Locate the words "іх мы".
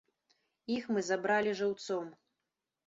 0.75-1.03